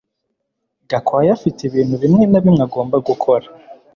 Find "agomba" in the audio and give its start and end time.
2.67-2.95